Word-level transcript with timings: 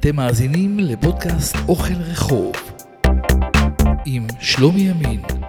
אתם 0.00 0.16
מאזינים 0.16 0.78
לפודקאסט 0.78 1.56
אוכל 1.68 1.94
רחוב 1.94 2.52
עם 4.06 4.26
שלומי 4.40 4.80
ימין. 4.80 5.39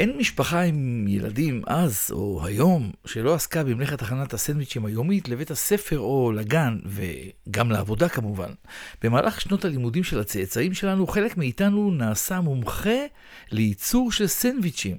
אין 0.00 0.16
משפחה 0.16 0.60
עם 0.60 1.04
ילדים 1.08 1.62
אז 1.66 2.08
או 2.12 2.46
היום 2.46 2.90
שלא 3.04 3.34
עסקה 3.34 3.64
במלאכת 3.64 4.02
הכנת 4.02 4.34
הסנדוויצ'ים 4.34 4.86
היומית 4.86 5.28
לבית 5.28 5.50
הספר 5.50 5.98
או 5.98 6.32
לגן, 6.32 6.78
וגם 6.86 7.70
לעבודה 7.70 8.08
כמובן. 8.08 8.50
במהלך 9.02 9.40
שנות 9.40 9.64
הלימודים 9.64 10.04
של 10.04 10.20
הצאצאים 10.20 10.74
שלנו, 10.74 11.06
חלק 11.06 11.36
מאיתנו 11.36 11.90
נעשה 11.90 12.40
מומחה 12.40 12.98
לייצור 13.50 14.12
של 14.12 14.26
סנדוויצ'ים. 14.26 14.96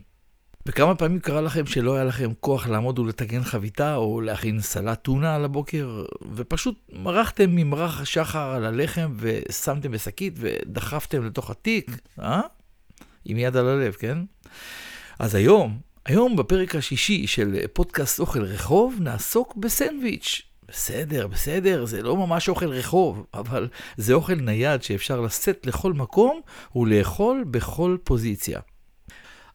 וכמה 0.66 0.96
פעמים 0.96 1.20
קרה 1.20 1.42
לכם 1.42 1.66
שלא 1.66 1.96
היה 1.96 2.04
לכם 2.04 2.32
כוח 2.40 2.68
לעמוד 2.68 3.00
ולטגן 3.00 3.44
חביתה 3.44 3.96
או 3.96 4.22
להכין 4.22 4.62
סלט 4.62 5.04
טונה 5.04 5.36
על 5.36 5.46
הבוקר, 5.46 6.04
ופשוט 6.36 6.76
מרחתם 6.94 7.56
ממרח 7.56 8.02
השחר 8.02 8.52
על 8.52 8.66
הלחם 8.66 9.14
ושמתם 9.18 9.92
בשקית 9.92 10.34
ודחפתם 10.38 11.26
לתוך 11.26 11.50
התיק, 11.50 11.92
אה? 12.20 12.42
עם 13.26 13.38
יד 13.38 13.58
על 13.58 13.68
הלב, 13.68 13.94
כן? 13.94 14.18
אז 15.22 15.36
היום, 15.36 15.80
היום 16.06 16.36
בפרק 16.36 16.76
השישי 16.76 17.28
של 17.28 17.68
פודקאסט 17.74 18.20
אוכל 18.20 18.44
רחוב, 18.44 18.96
נעסוק 19.00 19.56
בסנדוויץ'. 19.56 20.42
בסדר, 20.68 21.28
בסדר, 21.28 21.86
זה 21.86 22.02
לא 22.02 22.18
ממש 22.18 22.50
אוכל 22.50 22.68
רחוב, 22.68 23.26
אבל 23.34 23.68
זה 23.98 24.14
אוכל 24.14 24.36
נייד 24.36 24.84
שאפשר 24.84 25.22
לשאת 25.22 25.66
לכל 25.66 25.94
מקום 25.94 26.42
ולאכול 26.76 27.44
בכל 27.52 27.98
פוזיציה. 28.04 28.60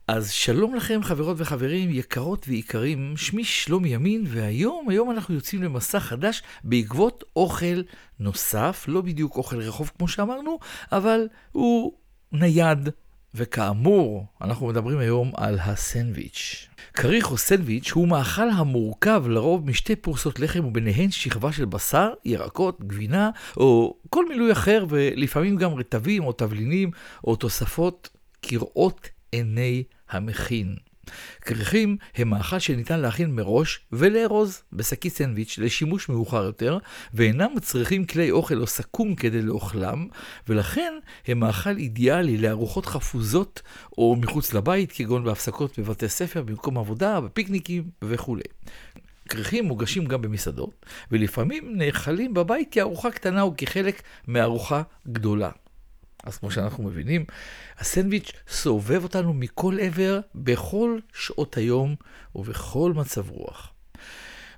אז 0.09 0.31
שלום 0.31 0.75
לכם 0.75 1.03
חברות 1.03 1.37
וחברים 1.41 1.91
יקרות 1.91 2.45
ויקרים, 2.49 3.17
שמי 3.17 3.45
שלום 3.45 3.85
ימין, 3.85 4.25
והיום, 4.27 4.89
היום 4.89 5.11
אנחנו 5.11 5.35
יוצאים 5.35 5.63
למסע 5.63 6.01
חדש 6.01 6.43
בעקבות 6.65 7.25
אוכל 7.37 7.83
נוסף, 8.21 8.85
לא 8.89 9.01
בדיוק 9.01 9.37
אוכל 9.37 9.61
רחוב 9.61 9.91
כמו 9.99 10.09
שאמרנו, 10.09 10.59
אבל 10.93 11.29
הוא 11.53 11.93
נייד 12.33 12.89
וכאמור, 13.37 14.27
אנחנו 14.41 14.67
מדברים 14.67 14.99
היום 14.99 15.33
על 15.37 15.59
הסנדוויץ'. 15.59 16.69
כריך 16.95 17.31
או 17.31 17.37
סנדוויץ' 17.37 17.91
הוא 17.91 18.09
מאכל 18.09 18.51
המורכב 18.51 19.25
לרוב 19.29 19.71
משתי 19.71 19.97
פרוסות 19.97 20.41
לחם 20.41 20.65
וביניהן 20.65 21.11
שכבה 21.11 21.53
של 21.53 21.65
בשר, 21.65 22.11
ירקות, 22.25 22.81
גבינה 22.81 23.31
או 23.57 23.97
כל 24.11 24.29
מילוי 24.29 24.53
אחר 24.53 24.85
ולפעמים 24.89 25.57
גם 25.57 25.75
רטבים 25.75 26.25
או 26.25 26.33
תבלינים 26.33 26.91
או 27.25 27.37
תוספות 27.37 28.09
כראות 28.43 29.09
עיני 29.33 29.83
המכין. 30.11 30.77
כריכים 31.41 31.97
הם 32.15 32.31
מאכל 32.31 32.59
שניתן 32.59 33.01
להכין 33.01 33.35
מראש 33.35 33.81
ולארוז 33.93 34.63
בשקית 34.73 35.13
סנדוויץ' 35.13 35.59
לשימוש 35.59 36.09
מאוחר 36.09 36.45
יותר, 36.45 36.79
ואינם 37.15 37.49
מצריכים 37.57 38.05
כלי 38.05 38.31
אוכל 38.31 38.61
או 38.61 38.67
סכו"ם 38.67 39.15
כדי 39.15 39.43
לאוכלם, 39.43 40.09
ולכן 40.49 40.95
הם 41.27 41.41
מאכל 41.41 41.77
אידיאלי 41.77 42.39
לארוחות 42.39 42.87
חפוזות 42.87 43.63
או 43.99 44.17
מחוץ 44.21 44.55
לבית, 44.55 44.93
כגון 44.93 45.25
בהפסקות 45.25 45.79
בבתי 45.79 46.09
ספר, 46.09 46.43
במקום 46.43 46.79
עבודה, 46.79 47.21
בפיקניקים 47.21 47.91
וכולי. 48.03 48.43
כריכים 49.29 49.65
מוגשים 49.65 50.05
גם 50.05 50.23
במסעדות, 50.23 50.87
ולפעמים 51.13 51.73
נאכלים 51.77 52.35
בבית 52.35 52.69
כארוחה 52.71 53.11
קטנה 53.11 53.43
או 53.43 53.55
כחלק 53.57 54.03
מארוחה 54.29 54.83
גדולה. 55.09 55.51
אז 56.27 56.37
כמו 56.37 56.51
שאנחנו 56.51 56.85
מבינים, 56.85 57.25
הסנדוויץ' 57.79 58.33
סובב 58.49 59.03
אותנו 59.03 59.35
מכל 59.35 59.77
עבר 59.81 60.21
בכל 60.35 60.99
שעות 61.15 61.57
היום 61.57 61.95
ובכל 62.35 62.93
מצב 62.95 63.31
רוח. 63.31 63.73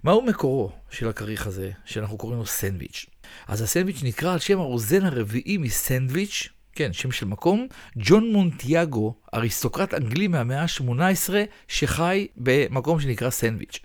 מהו 0.04 0.22
מקורו 0.22 0.72
של 0.90 1.08
הכריך 1.08 1.46
הזה, 1.46 1.70
שאנחנו 1.84 2.16
קוראים 2.16 2.38
לו 2.38 2.46
סנדוויץ'? 2.46 3.06
אז 3.48 3.62
הסנדוויץ' 3.62 4.02
נקרא 4.02 4.32
על 4.32 4.38
שם 4.38 4.58
הרוזן 4.58 5.04
הרביעי 5.04 5.56
מסנדוויץ', 5.56 6.48
כן, 6.72 6.92
שם 6.92 7.12
של 7.12 7.26
מקום, 7.26 7.66
ג'ון 7.96 8.32
מונטיאגו, 8.32 9.14
אריסטוקרט 9.34 9.94
אנגלי 9.94 10.28
מהמאה 10.28 10.62
ה-18, 10.62 11.30
שחי 11.68 12.26
במקום 12.36 13.00
שנקרא 13.00 13.30
סנדוויץ'. 13.30 13.78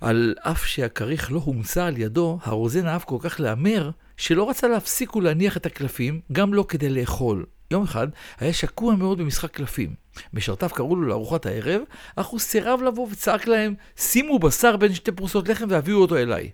על 0.00 0.34
אף 0.40 0.66
שהכריך 0.66 1.32
לא 1.32 1.38
הומצא 1.44 1.84
על 1.84 1.98
ידו, 1.98 2.38
הרוזן 2.42 2.86
אהב 2.86 3.02
כל 3.02 3.16
כך 3.20 3.40
להמר, 3.40 3.90
שלא 4.18 4.50
רצה 4.50 4.68
להפסיק 4.68 5.16
ולהניח 5.16 5.56
את 5.56 5.66
הקלפים, 5.66 6.20
גם 6.32 6.54
לא 6.54 6.64
כדי 6.68 6.88
לאכול. 6.88 7.46
יום 7.70 7.82
אחד 7.82 8.08
היה 8.40 8.52
שקוע 8.52 8.94
מאוד 8.94 9.18
במשחק 9.18 9.50
קלפים. 9.50 9.94
משרתיו 10.32 10.68
קראו 10.74 10.96
לו 10.96 11.08
לארוחת 11.08 11.46
הערב, 11.46 11.80
אך 12.16 12.26
הוא 12.26 12.40
סירב 12.40 12.82
לבוא 12.82 13.08
וצעק 13.10 13.46
להם, 13.46 13.74
שימו 13.96 14.38
בשר 14.38 14.76
בין 14.76 14.94
שתי 14.94 15.12
פרוסות 15.12 15.48
לחם 15.48 15.66
והביאו 15.68 16.00
אותו 16.00 16.16
אליי. 16.16 16.50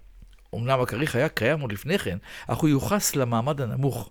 אמנם 0.54 0.80
הכריך 0.80 1.16
היה 1.16 1.28
קיים 1.28 1.60
עוד 1.60 1.72
לפני 1.72 1.98
כן, 1.98 2.18
אך 2.46 2.58
הוא 2.58 2.68
יוחס 2.68 3.16
למעמד 3.16 3.60
הנמוך. 3.60 4.10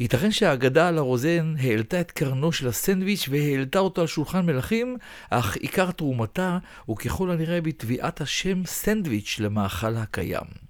ייתכן 0.00 0.30
שהאגדה 0.30 0.88
על 0.88 0.98
הרוזן 0.98 1.54
העלתה 1.58 2.00
את 2.00 2.10
קרנו 2.10 2.52
של 2.52 2.68
הסנדוויץ' 2.68 3.28
והעלתה 3.30 3.78
אותו 3.78 4.00
על 4.00 4.06
שולחן 4.06 4.46
מלכים, 4.46 4.96
אך 5.30 5.56
עיקר 5.56 5.90
תרומתה 5.90 6.58
הוא 6.84 6.96
ככל 6.96 7.30
הנראה 7.30 7.60
בתביעת 7.60 8.20
השם 8.20 8.66
סנדוויץ' 8.66 9.36
למאכל 9.40 9.96
הקיים. 9.96 10.65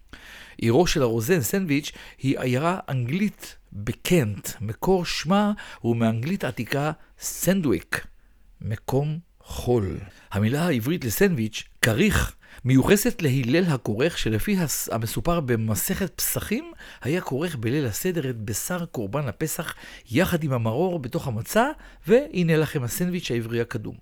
עירו 0.57 0.87
של 0.87 1.03
הרוזן, 1.03 1.41
סנדוויץ', 1.41 1.93
היא 2.19 2.39
עיירה 2.39 2.79
אנגלית 2.89 3.57
בקנט. 3.73 4.49
מקור 4.61 5.05
שמה 5.05 5.53
הוא 5.81 5.97
מאנגלית 5.97 6.45
עתיקה 6.45 6.93
סנדוויק, 7.19 8.07
מקום 8.61 9.19
חול. 9.41 9.99
המילה 10.31 10.67
העברית 10.67 11.05
לסנדוויץ', 11.05 11.65
כריך, 11.83 12.37
מיוחסת 12.67 13.23
להלל 13.23 13.65
הכורך, 13.65 14.19
שלפי 14.19 14.57
המסופר 14.93 15.41
במסכת 15.41 16.13
פסחים, 16.17 16.73
היה 17.03 17.21
כורך 17.21 17.57
בליל 17.57 17.87
הסדר 17.87 18.31
את 18.31 18.37
בשר 18.37 18.85
קורבן 18.87 19.29
הפסח 19.29 19.75
יחד 20.11 20.45
עם 20.45 20.53
המרור 20.53 20.99
בתוך 20.99 21.27
המצה, 21.27 21.67
והנה 22.07 22.57
לכם 22.57 22.83
הסנדוויץ' 22.83 23.31
העברי 23.31 23.61
הקדום. 23.61 23.95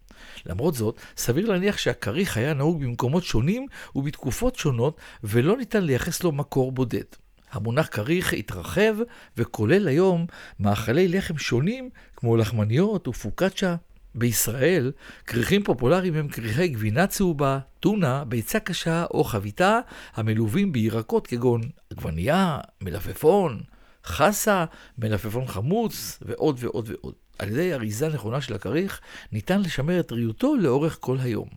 למרות 0.47 0.75
זאת, 0.75 1.01
סביר 1.17 1.51
להניח 1.51 1.79
שהכריך 1.79 2.37
היה 2.37 2.55
נהוג 2.55 2.85
במקומות 2.85 3.25
שונים 3.25 3.67
ובתקופות 3.95 4.57
שונות, 4.57 5.01
ולא 5.25 5.57
ניתן 5.57 5.85
לייחס 5.85 6.23
לו 6.23 6.33
מקור 6.33 6.73
בודד. 6.73 7.05
המונח 7.53 7.89
כריך 7.91 8.33
התרחב 8.33 8.95
וכולל 9.37 9.89
היום 9.89 10.27
מאכלי 10.61 11.09
לחם 11.09 11.39
שונים 11.39 11.91
כמו 12.17 12.37
לחמניות 12.37 13.09
ופוקצ'ה. 13.09 13.77
בישראל, 14.15 14.93
כריכים 15.27 15.63
פופולריים 15.63 16.15
הם 16.15 16.29
כריכי 16.29 16.69
גבינה 16.69 17.07
צהובה, 17.07 17.59
טונה, 17.81 18.25
ביצה 18.25 18.61
קשה 18.61 19.05
או 19.11 19.25
חביתה, 19.25 19.79
המלווים 20.15 20.73
בירקות 20.73 21.27
כגון 21.27 21.61
עגבנייה, 21.91 22.59
מלפפון, 22.81 23.61
חסה, 24.05 24.65
מלפפון 24.99 25.47
חמוץ 25.47 26.19
ועוד 26.23 26.57
ועוד 26.61 26.91
ועוד. 26.91 27.15
על 27.39 27.49
ידי 27.49 27.75
אריזה 27.75 28.09
נכונה 28.09 28.41
של 28.41 28.55
הכריך, 28.55 29.01
ניתן 29.33 29.61
לשמר 29.61 30.01
את 30.01 30.09
טריותו 30.09 30.57
לאורך 30.57 30.97
כל 31.01 31.17
היום. 31.21 31.49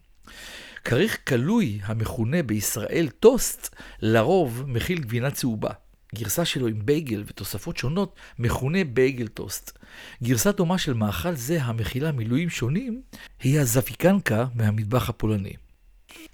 כריך 0.86 1.18
כלוי, 1.28 1.80
המכונה 1.84 2.44
בישראל 2.44 3.10
טוסט, 3.20 3.76
לרוב 4.02 4.64
מכיל 4.68 5.00
גבינה 5.00 5.32
צהובה. 5.32 5.70
גרסה 6.18 6.46
שלו 6.46 6.68
עם 6.68 6.86
בייגל 6.86 7.24
ותוספות 7.28 7.78
שונות 7.78 8.16
מכונה 8.40 8.84
בייגל 8.84 9.28
טוסט. 9.28 9.78
גרסה 10.24 10.52
דומה 10.52 10.78
של 10.78 10.94
מאכל 10.94 11.36
זה 11.36 11.64
המכילה 11.64 12.12
מילויים 12.12 12.50
שונים 12.50 13.02
היא 13.44 13.60
הזפיקנקה 13.60 14.46
מהמטבח 14.56 15.10
הפולני. 15.10 15.54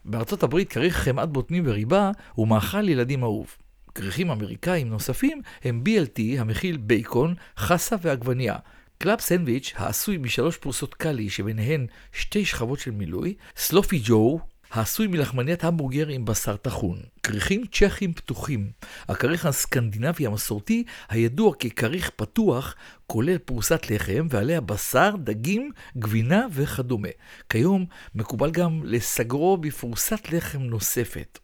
בארצות 0.06 0.44
הברית 0.44 0.70
כריך 0.70 0.98
חמאת 0.98 1.30
בוטנים 1.30 1.64
וריבה 1.68 2.12
הוא 2.34 2.48
מאכל 2.48 2.90
ילדים 2.90 3.24
אהוב. 3.24 3.56
כריכים 3.96 4.32
אמריקאים 4.32 4.90
נוספים 4.90 5.42
הם 5.64 5.84
BLT 5.86 6.22
המכיל 6.40 6.78
בייקון, 6.78 7.36
חסה 7.58 7.96
ועגבנייה. 8.02 8.56
קלאב 8.98 9.20
סנדוויץ' 9.20 9.74
העשוי 9.76 10.18
משלוש 10.18 10.58
פרוסות 10.58 10.94
קלוי 10.94 11.30
שביניהן 11.30 11.88
שתי 12.14 12.46
שכבות 12.46 12.80
של 12.80 12.92
מילוי, 12.92 13.36
סלופי 13.56 14.02
ג'ו 14.04 14.40
העשוי 14.74 15.08
מלחמניית 15.08 15.64
המבורגר 15.64 16.08
עם 16.08 16.26
בשר 16.26 16.56
טחון. 16.56 17.00
כריכים 17.24 17.64
צ'כים 17.72 18.14
פתוחים. 18.14 18.72
הכריך 19.10 19.46
הסקנדינבי 19.46 20.26
המסורתי, 20.26 20.84
הידוע 21.10 21.56
ככריך 21.56 22.10
פתוח, 22.16 22.76
כולל 23.08 23.38
פרוסת 23.38 23.90
לחם 23.90 24.28
ועליה 24.30 24.62
בשר, 24.62 25.16
דגים, 25.18 25.72
גבינה 25.98 26.46
וכדומה. 26.52 27.10
כיום 27.50 27.86
מקובל 28.16 28.52
גם 28.52 28.82
לסגרו 28.84 29.58
בפרוסת 29.58 30.32
לחם 30.32 30.62
נוספת. 30.62 31.40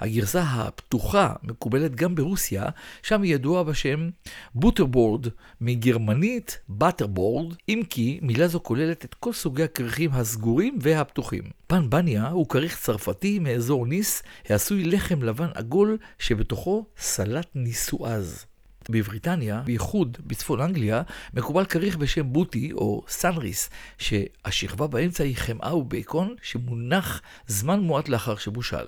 הגרסה 0.00 0.42
הפתוחה 0.42 1.32
מקובלת 1.42 1.94
גם 1.94 2.14
ברוסיה, 2.14 2.64
שם 3.02 3.22
היא 3.22 3.34
ידועה 3.34 3.64
בשם 3.64 4.10
בוטרבורד, 4.54 5.26
מגרמנית 5.60 6.58
בטרבורד, 6.68 7.54
אם 7.68 7.82
כי 7.90 8.18
מילה 8.22 8.48
זו 8.48 8.62
כוללת 8.62 9.04
את 9.04 9.14
כל 9.14 9.32
סוגי 9.32 9.62
הכריכים 9.62 10.10
הסגורים 10.12 10.78
והפתוחים. 10.80 11.42
פנבניה 11.66 12.28
הוא 12.28 12.48
כריך 12.48 12.78
צרפתי 12.80 13.38
מאזור 13.38 13.86
ניס, 13.86 14.22
העשוי 14.48 14.84
לחם 14.84 15.22
לבן 15.22 15.48
עגול 15.54 15.98
שבתוכו 16.18 16.86
סלט 16.98 17.46
נישואז. 17.54 18.46
בבריטניה, 18.90 19.60
בייחוד 19.64 20.18
בצפון 20.26 20.60
אנגליה, 20.60 21.02
מקובל 21.34 21.64
כריך 21.64 21.96
בשם 21.96 22.32
בוטי 22.32 22.72
או 22.72 23.04
סנריס, 23.08 23.70
שהשכבה 23.98 24.86
באמצע 24.86 25.24
היא 25.24 25.36
חמאה 25.36 25.76
ובייקון 25.76 26.34
שמונח 26.42 27.22
זמן 27.46 27.80
מועט 27.80 28.08
לאחר 28.08 28.36
שבושל. 28.36 28.84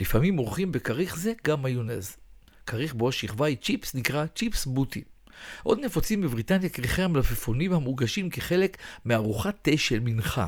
לפעמים 0.00 0.36
מורחים 0.36 0.72
בכריך 0.72 1.16
זה 1.16 1.32
גם 1.44 1.62
מיונז. 1.62 2.16
כריך 2.66 2.94
בו 2.94 3.08
השכבה 3.08 3.46
היא 3.46 3.56
צ'יפס 3.62 3.94
נקרא 3.94 4.26
צ'יפס 4.26 4.66
בוטי. 4.66 5.02
עוד 5.62 5.80
נפוצים 5.84 6.20
בבריטניה 6.20 6.68
כריכי 6.68 7.02
המלפפונים 7.02 7.72
המוגשים 7.72 8.30
כחלק 8.30 8.76
מארוחת 9.04 9.58
תה 9.62 9.76
של 9.76 10.00
מנחה. 10.00 10.46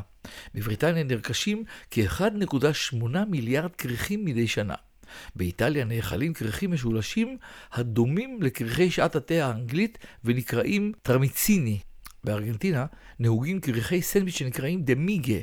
בבריטניה 0.55 1.05
נרכשים 1.05 1.65
כ-1.8 1.91 3.05
מיליארד 3.29 3.75
כריכים 3.77 4.25
מדי 4.25 4.49
שנה. 4.49 4.75
באיטליה 5.37 5.85
נאכלים 5.85 6.33
כריכים 6.33 6.71
משולשים 6.71 7.39
הדומים 7.73 8.43
לכריכי 8.43 8.91
שעת 8.91 9.17
התה 9.17 9.47
האנגלית 9.47 9.99
ונקראים 10.25 10.93
טרמיציני. 11.03 11.79
בארגנטינה 12.25 12.87
נהוגים 13.19 13.61
כריכי 13.61 14.03
סנדוויץ' 14.03 14.37
שנקראים 14.37 14.83
דמיגה, 14.83 15.39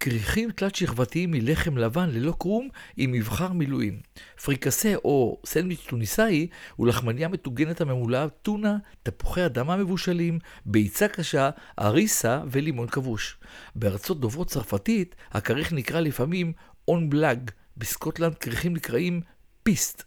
כריכים 0.00 0.50
תלת-שכבתיים 0.50 1.30
מלחם 1.30 1.78
לבן 1.78 2.10
ללא 2.10 2.34
קרום 2.38 2.68
עם 2.96 3.12
מבחר 3.12 3.52
מילואים. 3.52 4.00
פריקסה 4.44 4.94
או 5.04 5.40
סנדוויץ' 5.46 5.86
טוניסאי 5.88 6.46
הוא 6.76 6.86
לחמניה 6.86 7.28
מטוגנת 7.28 7.80
הממולאה 7.80 8.28
טונה, 8.28 8.76
תפוחי 9.02 9.46
אדמה 9.46 9.76
מבושלים, 9.76 10.38
ביצה 10.66 11.08
קשה, 11.08 11.50
אריסה 11.78 12.42
ולימון 12.50 12.88
כבוש. 12.88 13.38
בארצות 13.74 14.20
דוברות 14.20 14.48
צרפתית 14.48 15.14
הכריך 15.30 15.72
נקרא 15.72 16.00
לפעמים 16.00 16.52
און 16.88 17.10
בלאג, 17.10 17.50
בסקוטלנד 17.76 18.34
כריכים 18.34 18.74
נקראים 18.74 19.20
piece, 19.62 20.02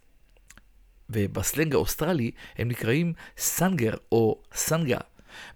ובסלנג 1.09 1.73
האוסטרלי 1.73 2.31
הם 2.57 2.67
נקראים 2.67 3.13
sanger 3.37 3.93
או 4.11 4.41
sanga. 4.53 4.97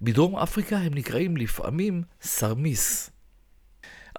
בדרום 0.01 0.35
אפריקה 0.35 0.77
הם 0.77 0.93
נקראים 0.93 1.37
לפעמים 1.37 2.03
sarmies. 2.21 3.09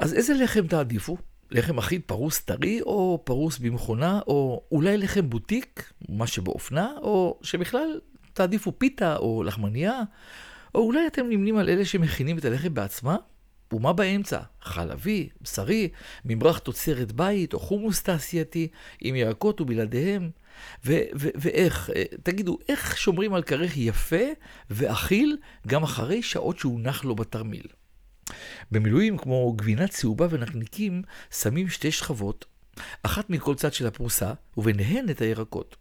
אז 0.00 0.14
איזה 0.14 0.34
לחם 0.34 0.66
תעדיפו? 0.66 1.16
לחם 1.50 1.78
אחיד 1.78 2.02
פרוס 2.06 2.40
טרי 2.40 2.80
או 2.82 3.22
פרוס 3.24 3.58
במכונה, 3.58 4.20
או 4.26 4.64
אולי 4.72 4.96
לחם 4.96 5.30
בוטיק, 5.30 5.92
מה 6.08 6.26
שבאופנה, 6.26 6.92
או 7.02 7.38
שבכלל 7.42 8.00
תעדיפו 8.32 8.78
פיתה 8.78 9.16
או 9.16 9.42
לחמניה, 9.42 10.02
או 10.74 10.80
אולי 10.80 11.06
אתם 11.06 11.26
נמנים 11.28 11.56
על 11.56 11.68
אלה 11.68 11.84
שמכינים 11.84 12.38
את 12.38 12.44
הלחם 12.44 12.74
בעצמם? 12.74 13.16
ומה 13.72 13.92
באמצע? 13.92 14.40
חלבי, 14.62 15.28
בשרי, 15.42 15.88
ממרח 16.24 16.58
תוצרת 16.58 17.12
בית 17.12 17.54
או 17.54 17.58
חומוס 17.58 18.02
תעשייתי 18.02 18.68
עם 19.00 19.16
ירקות 19.16 19.60
ובלעדיהם? 19.60 20.30
ו- 20.86 21.04
ו- 21.20 21.28
ואיך, 21.34 21.90
אה, 21.96 22.04
תגידו, 22.22 22.58
איך 22.68 22.96
שומרים 22.98 23.34
על 23.34 23.42
כרך 23.42 23.76
יפה 23.76 24.24
ואכיל 24.70 25.36
גם 25.66 25.82
אחרי 25.82 26.22
שעות 26.22 26.58
שהונח 26.58 27.04
לו 27.04 27.14
בתרמיל? 27.14 27.66
במילואים, 28.70 29.18
כמו 29.18 29.52
גבינה 29.52 29.88
צהובה 29.88 30.26
ונקניקים, 30.30 31.02
שמים 31.30 31.68
שתי 31.68 31.92
שכבות, 31.92 32.44
אחת 33.02 33.30
מכל 33.30 33.54
צד 33.54 33.72
של 33.72 33.86
הפרוסה, 33.86 34.32
וביניהן 34.56 35.10
את 35.10 35.20
הירקות. 35.20 35.76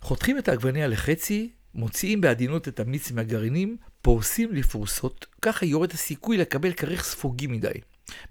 חותכים 0.00 0.38
את 0.38 0.48
העגבניה 0.48 0.86
לחצי, 0.86 1.50
מוציאים 1.74 2.20
בעדינות 2.20 2.68
את 2.68 2.80
המיץ 2.80 3.10
מהגרעינים, 3.10 3.76
פורסים 4.04 4.52
לפרוסות, 4.52 5.26
ככה 5.42 5.66
יורד 5.66 5.92
הסיכוי 5.92 6.36
לקבל 6.36 6.72
כריך 6.72 7.04
ספוגי 7.04 7.46
מדי. 7.46 7.80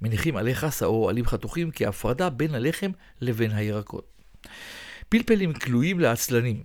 מניחים 0.02 0.38
עלי 0.38 0.56
חסה 0.56 0.86
או 0.86 1.10
עלים 1.10 1.26
חתוכים 1.26 1.70
כהפרדה 1.76 2.30
בין 2.30 2.56
הלחם 2.56 2.92
לבין 3.22 3.52
הירקות. 3.52 4.08
פלפלים 5.10 5.54
כלואים 5.54 6.00
לעצלנים. 6.00 6.64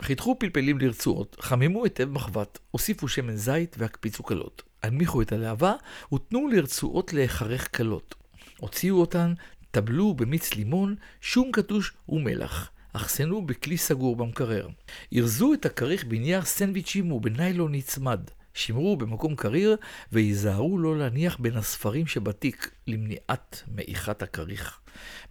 חיתכו 0.00 0.38
פלפלים 0.38 0.78
לרצועות, 0.78 1.36
חממו 1.40 1.84
היטב 1.84 2.10
מחבת, 2.10 2.58
הוסיפו 2.70 3.08
שמן 3.08 3.36
זית 3.36 3.76
והקפיצו 3.78 4.22
קלות. 4.22 4.62
הנמיכו 4.82 5.22
את 5.22 5.32
הלהבה 5.32 5.74
ותנו 6.14 6.48
לרצועות 6.48 7.12
להיחרך 7.12 7.68
קלות. 7.68 8.14
הוציאו 8.58 9.00
אותן, 9.00 9.34
טבלו 9.70 10.14
במיץ 10.14 10.54
לימון, 10.54 10.94
שום 11.20 11.52
קטוש 11.52 11.92
ומלח. 12.08 12.70
אחסנו 12.92 13.46
בכלי 13.46 13.76
סגור 13.76 14.16
במקרר. 14.16 14.68
ארזו 15.16 15.54
את 15.54 15.66
הכריך 15.66 16.04
בנייר 16.04 16.42
סנדוויצ'ים 16.42 17.12
ובניילון 17.12 17.74
נצמד. 17.74 18.20
שמרו 18.54 18.96
במקום 18.96 19.36
קריר 19.36 19.76
והיזהרו 20.12 20.78
לא 20.78 20.98
להניח 20.98 21.36
בין 21.40 21.56
הספרים 21.56 22.06
שבתיק 22.06 22.70
למניעת 22.86 23.62
מעיכת 23.74 24.22
הכריך. 24.22 24.80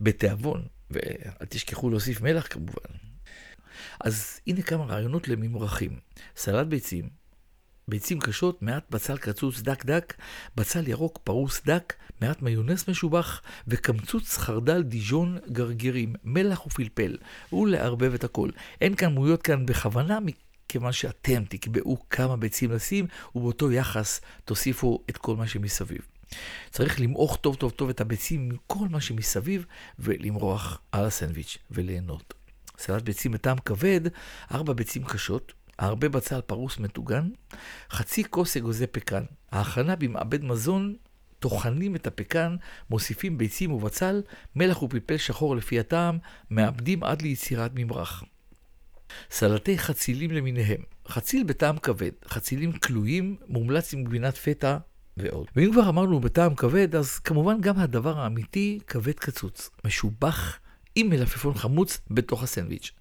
בתיאבון, 0.01 0.67
ואל 0.91 1.45
תשכחו 1.49 1.89
להוסיף 1.89 2.21
מלח 2.21 2.47
כמובן. 2.49 2.95
אז 3.99 4.39
הנה 4.47 4.61
כמה 4.61 4.85
רעיונות 4.85 5.27
לממרחים. 5.27 5.99
סלט 6.35 6.67
ביצים, 6.67 7.09
ביצים 7.89 8.19
קשות, 8.19 8.61
מעט 8.61 8.83
בצל 8.89 9.17
קצוץ 9.17 9.61
דק 9.61 9.85
דק, 9.85 10.13
בצל 10.55 10.87
ירוק 10.87 11.19
פרוס 11.23 11.61
דק, 11.65 11.93
מעט 12.21 12.41
מיונס 12.41 12.89
משובח, 12.89 13.41
וקמצוץ 13.67 14.37
חרדל 14.37 14.81
דיז'ון 14.83 15.37
גרגירים, 15.51 16.13
מלח 16.23 16.65
ופלפל, 16.65 17.17
ולערבב 17.53 18.13
את 18.13 18.23
הכל. 18.23 18.49
אין 18.81 18.95
כמויות 18.95 19.41
כאן 19.41 19.65
בכוונה, 19.65 20.19
מכיוון 20.19 20.91
שאתם 20.91 21.43
תקבעו 21.49 21.97
כמה 22.09 22.37
ביצים 22.37 22.71
לשים, 22.71 23.07
ובאותו 23.35 23.71
יחס 23.71 24.21
תוסיפו 24.45 25.03
את 25.09 25.17
כל 25.17 25.35
מה 25.35 25.47
שמסביב. 25.47 26.01
צריך 26.69 27.01
למעוך 27.01 27.37
טוב 27.41 27.55
טוב 27.55 27.71
טוב 27.71 27.89
את 27.89 28.01
הביצים 28.01 28.49
מכל 28.49 28.87
מה 28.89 29.01
שמסביב, 29.01 29.65
ולמרוח 29.99 30.81
על 30.91 31.05
הסנדוויץ' 31.05 31.57
וליהנות. 31.71 32.33
סלט 32.77 33.03
ביצים 33.03 33.31
בטעם 33.31 33.57
כבד, 33.57 34.01
ארבע 34.51 34.73
ביצים 34.73 35.03
קשות, 35.03 35.53
הרבה 35.79 36.09
בצל 36.09 36.41
פרוס 36.41 36.77
מטוגן, 36.77 37.29
חצי 37.91 38.23
כוס 38.23 38.57
אגוזי 38.57 38.87
פקן. 38.87 39.23
ההכנה 39.51 39.95
במעבד 39.95 40.43
מזון, 40.43 40.95
טוחנים 41.39 41.95
את 41.95 42.07
הפקן, 42.07 42.55
מוסיפים 42.89 43.37
ביצים 43.37 43.71
ובצל, 43.71 44.21
מלח 44.55 44.83
ופלפל 44.83 45.17
שחור 45.17 45.55
לפי 45.55 45.79
הטעם, 45.79 46.17
מעבדים 46.49 47.03
עד 47.03 47.21
ליצירת 47.21 47.71
ממרח. 47.75 48.23
סלטי 49.31 49.77
חצילים 49.77 50.31
למיניהם, 50.31 50.81
חציל 51.07 51.43
בטעם 51.43 51.77
כבד, 51.77 52.11
חצילים 52.27 52.71
כלואים, 52.71 53.35
מומלץ 53.47 53.93
עם 53.93 54.03
גבינת 54.03 54.37
פטה 54.37 54.77
ועוד. 55.17 55.47
ואם 55.55 55.71
כבר 55.71 55.89
אמרנו 55.89 56.19
בטעם 56.19 56.55
כבד, 56.55 56.95
אז 56.95 57.19
כמובן 57.19 57.61
גם 57.61 57.79
הדבר 57.79 58.19
האמיתי 58.19 58.79
כבד 58.87 59.13
קצוץ, 59.13 59.69
משובח 59.85 60.59
עם 60.95 61.09
מלפפון 61.09 61.53
חמוץ 61.53 61.99
בתוך 62.11 62.43
הסנדוויץ'. 62.43 62.91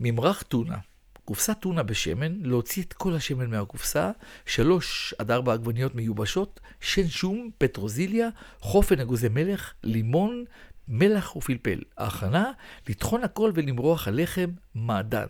ממרח 0.00 0.42
טונה, 0.42 0.76
קופסת 1.24 1.56
טונה 1.60 1.82
בשמן, 1.82 2.32
להוציא 2.42 2.82
את 2.82 2.92
כל 2.92 3.14
השמן 3.14 3.50
מהקופסה, 3.50 4.10
שלוש 4.46 5.14
עד 5.18 5.30
ארבע 5.30 5.52
עגבניות 5.52 5.94
מיובשות, 5.94 6.60
שן 6.80 7.08
שום, 7.08 7.50
פטרוזיליה, 7.58 8.28
חופן 8.60 9.00
אגוזי 9.00 9.28
מלך, 9.28 9.72
לימון, 9.82 10.44
מלח 10.88 11.36
ופלפל. 11.36 11.78
ההכנה, 11.98 12.52
לטחון 12.88 13.24
הכל 13.24 13.50
ולמרוח 13.54 14.08
הלחם 14.08 14.50
מעדן. 14.74 15.26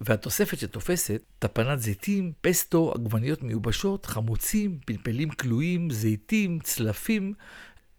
והתוספת 0.00 0.58
שתופסת, 0.58 1.22
טפנת 1.38 1.80
זיתים, 1.80 2.32
פסטו, 2.40 2.92
עגבניות 2.94 3.42
מיובשות, 3.42 4.06
חמוצים, 4.06 4.78
פלפלים 4.86 5.30
כלואים, 5.30 5.90
זיתים, 5.90 6.58
צלפים, 6.62 7.34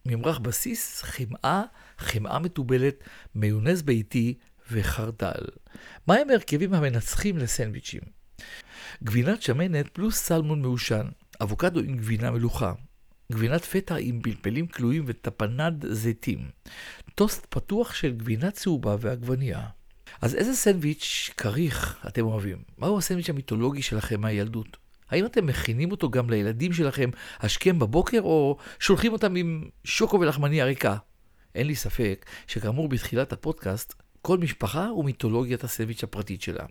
ממרח 0.06 0.38
בסיס, 0.38 1.02
חמאה, 1.02 1.64
חמאה 1.98 2.40
מתובלת, 2.40 3.04
מיונז 3.36 3.82
ביתי, 3.82 4.34
וחרדל. 4.72 5.46
מהם 6.08 6.30
ההרכבים 6.30 6.74
המנצחים 6.74 7.38
לסנדוויצ'ים? 7.38 8.02
גבינת 9.04 9.42
שמנת 9.42 9.88
פלוס 9.88 10.18
סלמון 10.18 10.62
מעושן, 10.62 11.08
אבוקדו 11.42 11.80
עם 11.80 11.98
גבינה 11.98 12.32
מלוכה, 12.32 12.74
גבינת 13.32 13.66
פטה 13.66 13.96
עם 13.96 14.22
פלפלים 14.22 14.68
כלואים 14.68 15.04
וטפנד 15.08 15.86
זיתים, 15.92 16.50
טוסט 17.16 17.46
פתוח 17.50 17.94
של 17.94 18.12
גבינה 18.12 18.52
צהובה 18.52 18.96
ועגבנייה. 19.00 19.68
אז 20.22 20.36
איזה 20.36 20.56
סנדוויץ' 20.56 21.30
כריך 21.38 22.06
אתם 22.08 22.26
אוהבים? 22.26 22.58
מהו 22.78 22.98
הסנדוויץ' 22.98 23.30
המיתולוגי 23.30 23.82
שלכם 23.82 24.22
מהילדות? 24.22 24.78
האם 25.10 25.26
אתם 25.26 25.46
מכינים 25.46 25.92
אותו 25.92 26.10
גם 26.10 26.30
לילדים 26.30 26.74
שלכם 26.74 27.10
השכם 27.40 27.80
בבוקר, 27.80 28.22
או 28.22 28.58
שולחים 28.80 29.14
אותם 29.14 29.36
עם 29.36 29.70
שוקו 29.84 30.20
ולחמניה 30.20 30.66
ריקה? 30.66 30.98
אין 31.56 31.68
לי 31.68 31.76
ספק 31.76 32.26
שכאמור 32.48 32.90
בתחילת 32.90 33.34
הפודקאסט, 33.34 33.94
כל 34.28 34.38
משפחה 34.38 34.92
ומיתולוגיית 34.94 35.64
הסנדוויץ' 35.64 36.04
הפרטית 36.04 36.42
שלה. 36.42 36.66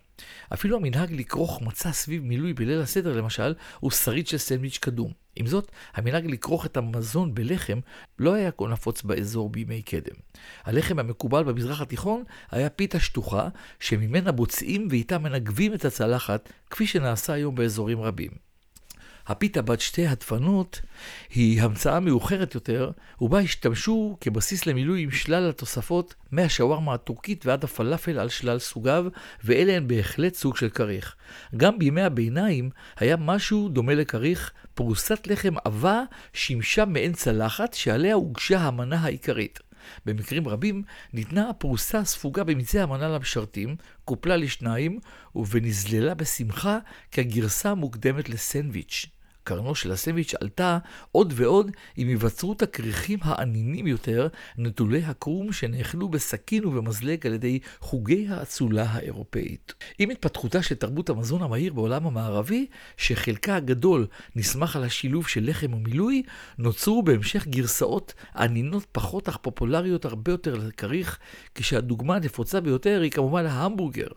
אפילו 0.54 0.76
המנהג 0.76 1.12
לכרוך 1.12 1.62
מצה 1.62 1.92
סביב 1.92 2.22
מילוי 2.22 2.52
בליל 2.52 2.80
הסדר 2.80 3.16
למשל, 3.16 3.54
הוא 3.80 3.90
שריד 3.90 4.26
של 4.26 4.38
סנדוויץ' 4.38 4.78
קדום. 4.78 5.12
עם 5.36 5.46
זאת, 5.46 5.70
המנהג 5.94 6.26
לכרוך 6.26 6.66
את 6.66 6.76
המזון 6.76 7.34
בלחם 7.34 7.78
לא 8.18 8.34
היה 8.34 8.50
כה 8.50 8.66
נפוץ 8.68 9.02
באזור 9.02 9.50
בימי 9.50 9.82
קדם. 9.82 10.16
הלחם 10.64 10.98
המקובל 10.98 11.44
במזרח 11.44 11.80
התיכון 11.80 12.24
היה 12.50 12.70
פיתה 12.70 13.00
שטוחה, 13.00 13.48
שממנה 13.80 14.32
בוצעים 14.32 14.88
ואיתה 14.90 15.18
מנגבים 15.18 15.74
את 15.74 15.84
הצלחת, 15.84 16.52
כפי 16.70 16.86
שנעשה 16.86 17.32
היום 17.32 17.54
באזורים 17.54 18.00
רבים. 18.00 18.45
הפיתה 19.26 19.62
בת 19.62 19.80
שתי 19.80 20.06
הדפנות 20.06 20.80
היא 21.30 21.62
המצאה 21.62 22.00
מאוחרת 22.00 22.54
יותר, 22.54 22.90
ובה 23.20 23.38
השתמשו 23.38 24.16
כבסיס 24.20 24.66
למילוי 24.66 25.02
עם 25.02 25.10
שלל 25.10 25.48
התוספות 25.48 26.14
מהשווארמה 26.32 26.94
הטורקית 26.94 27.46
ועד 27.46 27.64
הפלאפל 27.64 28.18
על 28.18 28.28
שלל 28.28 28.58
סוגיו, 28.58 29.06
ואלה 29.44 29.72
הן 29.72 29.88
בהחלט 29.88 30.34
סוג 30.34 30.56
של 30.56 30.68
כריך. 30.68 31.14
גם 31.56 31.78
בימי 31.78 32.02
הביניים 32.02 32.70
היה 32.96 33.16
משהו 33.16 33.68
דומה 33.68 33.94
לכריך, 33.94 34.52
פרוסת 34.74 35.26
לחם 35.26 35.54
עבה 35.64 36.02
שימשה 36.32 36.84
מעין 36.84 37.12
צלחת 37.12 37.74
שעליה 37.74 38.14
הוגשה 38.14 38.60
המנה 38.60 38.96
העיקרית. 38.96 39.60
במקרים 40.06 40.48
רבים 40.48 40.82
ניתנה 41.12 41.50
הפרוסה 41.50 41.98
הספוגה 41.98 42.44
במיצי 42.44 42.80
המנה 42.80 43.08
למשרתים, 43.08 43.76
קופלה 44.04 44.36
לשניים, 44.36 44.98
ונזללה 45.50 46.14
בשמחה 46.14 46.78
כגרסה 47.10 47.70
המוקדמת 47.70 48.28
לסנדוויץ'. 48.28 49.15
קרנו 49.46 49.74
של 49.74 49.92
הסנדוויץ' 49.92 50.34
עלתה 50.40 50.78
עוד 51.12 51.32
ועוד 51.36 51.70
עם 51.96 52.08
היווצרות 52.08 52.62
הכריכים 52.62 53.18
הענינים 53.22 53.86
יותר, 53.86 54.28
נטולי 54.58 55.02
הקרום 55.04 55.52
שנאכלו 55.52 56.08
בסכין 56.08 56.64
ובמזלג 56.64 57.26
על 57.26 57.34
ידי 57.34 57.58
חוגי 57.80 58.26
האצולה 58.28 58.84
האירופאית. 58.88 59.74
עם 59.98 60.10
התפתחותה 60.10 60.62
של 60.62 60.74
תרבות 60.74 61.10
המזון 61.10 61.42
המהיר 61.42 61.72
בעולם 61.72 62.06
המערבי, 62.06 62.66
שחלקה 62.96 63.56
הגדול 63.56 64.06
נסמך 64.36 64.76
על 64.76 64.84
השילוב 64.84 65.28
של 65.28 65.48
לחם 65.50 65.74
ומילוי, 65.74 66.22
נוצרו 66.58 67.02
בהמשך 67.02 67.46
גרסאות 67.46 68.14
ענינות 68.36 68.86
פחות 68.92 69.28
אך 69.28 69.36
פופולריות 69.36 70.04
הרבה 70.04 70.32
יותר 70.32 70.54
לכריך, 70.54 71.18
כשהדוגמה 71.54 72.16
הנפוצה 72.16 72.60
ביותר 72.60 73.00
היא 73.02 73.10
כמובן 73.10 73.46
ההמבורגר. 73.46 74.08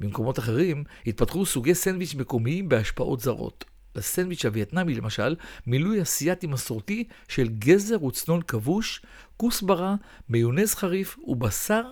במקומות 0.00 0.38
אחרים 0.38 0.84
התפתחו 1.06 1.46
סוגי 1.46 1.74
סנדוויץ' 1.74 2.14
מקומיים 2.14 2.68
בהשפעות 2.68 3.20
זרות. 3.20 3.77
לסנדוויץ' 3.96 4.44
הווייטנאמי 4.44 4.94
למשל, 4.94 5.36
מילוי 5.66 6.02
אסיאתי 6.02 6.46
מסורתי 6.46 7.04
של 7.28 7.48
גזר 7.48 8.04
וצנון 8.04 8.42
כבוש, 8.42 9.02
כוסברה, 9.36 9.94
מיונז 10.28 10.74
חריף 10.74 11.16
ובשר 11.26 11.82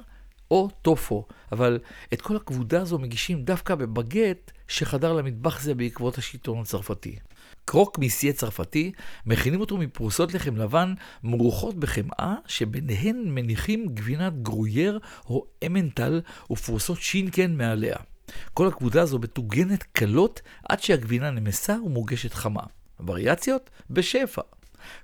או 0.50 0.68
טופו. 0.82 1.26
אבל 1.52 1.78
את 2.12 2.22
כל 2.22 2.36
הכבודה 2.36 2.80
הזו 2.80 2.98
מגישים 2.98 3.42
דווקא 3.42 3.74
בבגט 3.74 4.50
שחדר 4.68 5.12
למטבח 5.12 5.60
זה 5.60 5.74
בעקבות 5.74 6.18
השלטון 6.18 6.60
הצרפתי. 6.60 7.16
croque 7.64 7.98
monsieur 7.98 8.32
צרפתי, 8.32 8.92
מכינים 9.26 9.60
אותו 9.60 9.76
מפרוסות 9.76 10.34
לחם 10.34 10.56
לבן 10.56 10.94
מרוחות 11.22 11.74
בחמאה, 11.74 12.34
שביניהן 12.46 13.22
מניחים 13.26 13.86
גבינת 13.94 14.42
גרוייר 14.42 14.98
או 15.26 15.46
אמנטל 15.66 16.20
ופרוסות 16.50 17.00
שינקן 17.00 17.56
מעליה. 17.56 17.96
כל 18.54 18.68
הכבודה 18.68 19.02
הזו 19.02 19.18
מטוגנת 19.18 19.82
קלות 19.82 20.42
עד 20.68 20.82
שהגבינה 20.82 21.30
נמסה 21.30 21.76
ומוגשת 21.84 22.34
חמה. 22.34 22.62
וריאציות? 23.06 23.70
בשפע. 23.90 24.42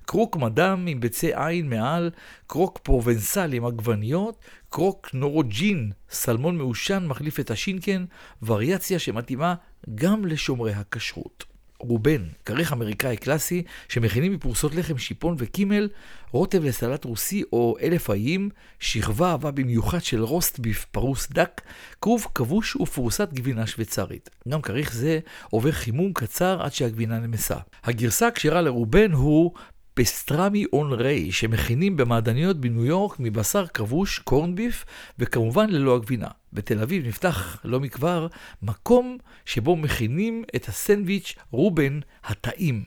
croque 0.05 0.35
madame 0.35 0.85
עם 0.87 0.99
ביצי 0.99 1.31
עין 1.35 1.69
מעל, 1.69 2.11
croque 2.47 2.79
provençal 2.83 3.53
עם 3.53 3.65
עגבניות, 3.65 4.37
croque 4.69 5.09
norvégien, 5.13 5.91
סלמון 6.09 6.57
מעושן 6.57 7.05
מחליף 7.07 7.39
את 7.39 7.51
השינקן, 7.51 8.05
וריאציה 8.43 8.99
שמתאימה 8.99 9.55
גם 9.95 10.25
לשומרי 10.25 10.73
הכשרות. 10.73 11.52
רובן, 11.83 12.23
כריך 12.45 12.73
אמריקאי 12.73 13.17
קלאסי, 13.17 13.63
שמכינים 13.89 14.33
מפרוסות 14.33 14.75
לחם 14.75 14.97
שיפון 14.97 15.35
וקימל, 15.37 15.89
רוטב 16.31 16.63
לסלט 16.63 17.05
רוסי 17.05 17.43
או 17.53 17.75
אלף 17.81 18.09
איים, 18.09 18.49
שכבה 18.79 19.33
עבה 19.33 19.51
במיוחד 19.51 20.03
של 20.03 20.23
רוסט 20.23 20.59
ביף 20.59 20.85
פרוס 20.85 21.27
דק, 21.31 21.61
כרוב 22.01 22.27
כבוש 22.35 22.75
ופרוסת 22.75 23.29
גבינה 23.33 23.67
שוויצרית. 23.67 24.29
גם 24.49 24.61
כריך 24.61 24.93
זה 24.93 25.19
עובר 25.49 25.71
חימום 25.71 26.13
קצר 26.13 26.61
עד 26.61 26.73
שהגבינה 26.73 27.19
נמסה. 27.19 27.57
הגרסה 27.83 28.27
הכשרה 28.27 28.61
לרובן 28.61 29.11
הוא 29.11 29.51
פסטרמי 29.93 30.65
און 30.73 30.93
ריי, 30.93 31.31
שמכינים 31.31 31.97
במעדניות 31.97 32.57
בניו 32.57 32.85
יורק 32.85 33.19
מבשר 33.19 33.67
כבוש, 33.67 34.19
קורן 34.19 34.55
ביף, 34.55 34.85
וכמובן 35.19 35.69
ללא 35.69 35.95
הגבינה. 35.95 36.27
בתל 36.53 36.81
אביב 36.81 37.07
נפתח 37.07 37.57
לא 37.63 37.79
מכבר 37.79 38.27
מקום 38.61 39.17
שבו 39.45 39.75
מכינים 39.75 40.43
את 40.55 40.67
הסנדוויץ' 40.67 41.35
רובן 41.51 41.99
הטעים. 42.23 42.83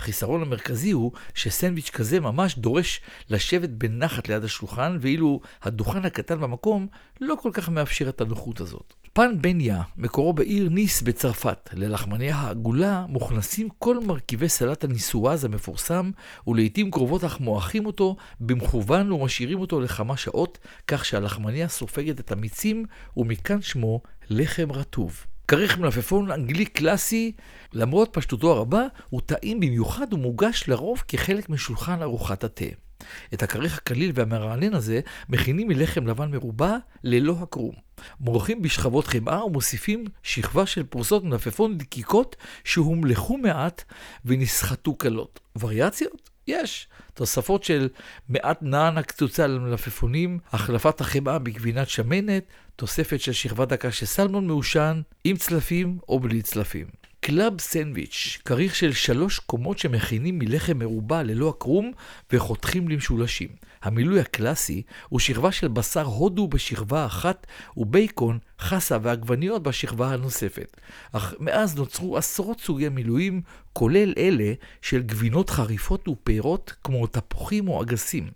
החיסרון 0.00 0.42
המרכזי 0.42 0.90
הוא 0.90 1.12
שסנדוויץ' 1.34 1.90
כזה 1.90 2.20
ממש 2.20 2.58
דורש 2.58 3.00
לשבת 3.30 3.68
בנחת 3.68 4.28
ליד 4.28 4.44
השולחן, 4.44 4.96
ואילו 5.00 5.40
הדוכן 5.62 6.04
הקטן 6.04 6.40
במקום 6.40 6.86
לא 7.20 7.34
כל 7.42 7.50
כך 7.52 7.68
מאפשר 7.68 8.08
את 8.08 8.20
הנוחות 8.20 8.60
הזאת. 8.60 8.94
פן 9.12 9.34
בניה, 9.40 9.82
מקורו 9.96 10.32
בעיר 10.32 10.68
ניס 10.68 11.02
בצרפת. 11.02 11.70
ללחמניה 11.72 12.36
העגולה 12.36 13.06
מוכנסים 13.08 13.68
כל 13.78 13.98
מרכיבי 14.06 14.48
סלט 14.48 14.84
הניסואז 14.84 15.44
המפורסם, 15.44 16.10
ולעיתים 16.46 16.90
קרובות 16.90 17.24
אך 17.24 17.40
מועכים 17.40 17.86
אותו 17.86 18.16
במכוון 18.40 19.12
ומשאירים 19.12 19.60
אותו 19.60 19.80
לכמה 19.80 20.16
שעות, 20.16 20.58
כך 20.86 21.04
שהלחמניה 21.04 21.68
סופגת 21.68 22.20
את 22.20 22.32
המיצים, 22.32 22.84
ומכאן 23.16 23.62
שמו 23.62 24.00
לחם 24.30 24.72
רטוב. 24.72 25.26
כריך 25.48 25.78
מלפפון 25.78 26.30
אנגלי 26.30 26.66
קלאסי, 26.66 27.32
למרות 27.72 28.08
פשטותו 28.12 28.52
הרבה, 28.52 28.82
הוא 29.08 29.20
טעים 29.26 29.60
במיוחד 29.60 30.14
ומוגש 30.14 30.68
לרוב 30.68 31.02
כחלק 31.08 31.48
משולחן 31.48 32.02
ארוחת 32.02 32.44
התה. 32.44 32.89
את 33.34 33.42
הכריך 33.42 33.78
הקליל 33.78 34.12
והמרענן 34.14 34.74
הזה 34.74 35.00
מכינים 35.28 35.68
מלחם 35.68 36.06
לבן 36.06 36.30
מרובע 36.30 36.76
ללא 37.04 37.36
הקרום. 37.40 37.74
מורחים 38.20 38.62
בשכבות 38.62 39.06
חמאה 39.06 39.44
ומוסיפים 39.44 40.04
שכבה 40.22 40.66
של 40.66 40.82
פרוסות 40.82 41.24
מלפפון 41.24 41.78
דקיקות 41.78 42.36
שהומלכו 42.64 43.38
מעט 43.38 43.84
ונסחטו 44.24 44.94
קלות. 44.94 45.40
וריאציות? 45.60 46.30
יש. 46.46 46.88
תוספות 47.14 47.64
של 47.64 47.88
מעט 48.28 48.58
נענע 48.62 49.02
קצוצה 49.02 49.46
למלפפונים, 49.46 50.38
החלפת 50.52 51.00
החמאה 51.00 51.38
בגבינת 51.38 51.88
שמנת, 51.88 52.44
תוספת 52.76 53.20
של 53.20 53.32
שכבה 53.32 53.64
דקה 53.64 53.92
של 53.92 54.06
סלמון 54.06 54.46
מעושן, 54.46 55.00
עם 55.24 55.36
צלפים 55.36 55.98
או 56.08 56.20
בלי 56.20 56.42
צלפים. 56.42 56.99
קלאב 57.22 57.60
סנדוויץ', 57.60 58.38
כריך 58.44 58.76
של 58.76 58.92
שלוש 58.92 59.38
קומות 59.38 59.78
שמכינים 59.78 60.38
מלחם 60.38 60.78
מרובע 60.78 61.22
ללא 61.22 61.48
הקרום 61.48 61.92
וחותכים 62.32 62.88
למשולשים. 62.88 63.48
המילוי 63.82 64.20
הקלאסי 64.20 64.82
הוא 65.08 65.20
שכבה 65.20 65.52
של 65.52 65.68
בשר 65.68 66.02
הודו 66.02 66.48
בשכבה 66.48 67.06
אחת 67.06 67.46
ובייקון, 67.76 68.38
חסה 68.60 68.98
ועגבניות 69.02 69.62
בשכבה 69.62 70.12
הנוספת. 70.12 70.76
אך 71.12 71.34
מאז 71.40 71.76
נוצרו 71.76 72.16
עשרות 72.16 72.60
סוגי 72.60 72.88
מילויים, 72.88 73.42
כולל 73.72 74.12
אלה 74.18 74.52
של 74.82 75.02
גבינות 75.02 75.50
חריפות 75.50 76.08
ופירות 76.08 76.72
כמו 76.84 77.06
תפוחים 77.06 77.68
או 77.68 77.82
אגסים. 77.82 78.30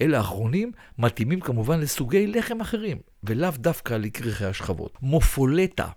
אלה 0.00 0.18
האחרונים 0.18 0.72
מתאימים 0.98 1.40
כמובן 1.40 1.80
לסוגי 1.80 2.26
לחם 2.26 2.60
אחרים, 2.60 2.98
ולאו 3.24 3.50
דווקא 3.56 3.94
לכריכי 3.94 4.44
השכבות. 4.44 4.98
מופולטה 5.02 5.88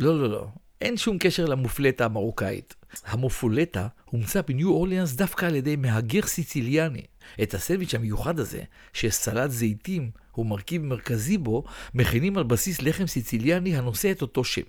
לא, 0.00 0.20
לא, 0.20 0.30
לא. 0.30 0.46
אין 0.80 0.96
שום 0.96 1.18
קשר 1.18 1.44
למופלטה 1.44 2.04
המרוקאית. 2.04 2.74
המופולטה 3.06 3.86
הומצא 4.04 4.40
בניו 4.40 4.68
אורליאנס 4.70 5.12
דווקא 5.12 5.46
על 5.46 5.54
ידי 5.54 5.76
מהגר 5.76 6.22
סיציליאני. 6.22 7.02
את 7.42 7.54
הסנדוויץ' 7.54 7.94
המיוחד 7.94 8.38
הזה, 8.38 8.62
שסלט 8.92 9.50
זיתים 9.50 10.10
הוא 10.32 10.46
מרכיב 10.46 10.84
מרכזי 10.84 11.38
בו, 11.38 11.64
מכינים 11.94 12.38
על 12.38 12.44
בסיס 12.44 12.82
לחם 12.82 13.06
סיציליאני 13.06 13.76
הנושא 13.76 14.10
את 14.10 14.22
אותו 14.22 14.44
שם. 14.44 14.62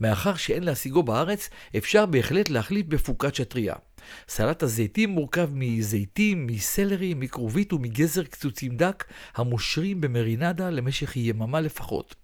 מאחר 0.00 0.34
שאין 0.34 0.62
להשיגו 0.62 1.02
בארץ, 1.02 1.50
אפשר 1.76 2.06
בהחלט 2.06 2.48
להחליף 2.50 2.86
בפוקצ'ה 2.86 3.44
טריה. 3.44 3.74
סלט 4.28 4.62
הזיתים 4.62 5.10
מורכב 5.10 5.48
מזיתים, 5.52 6.46
מסלרי, 6.46 7.14
מכרובית 7.14 7.72
ומגזר 7.72 8.22
קצוצים 8.22 8.76
דק, 8.76 9.04
המושרים 9.36 10.00
במרינדה 10.00 10.70
למשך 10.70 11.16
יממה 11.16 11.60
לפחות. 11.60 12.14